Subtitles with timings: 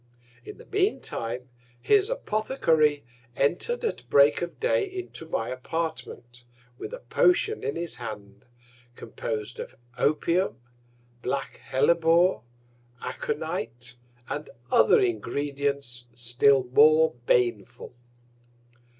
[0.43, 1.47] In the mean Time,
[1.79, 3.05] his Apothecary
[3.37, 6.43] enter'd at Break of Day into my Apartment,
[6.79, 8.47] with a Potion in his Hand,
[8.95, 10.59] compos'd of Opium,
[11.21, 12.41] black Hellebore,
[13.03, 13.95] Aconite,
[14.27, 17.93] and other Ingredients still more baneful.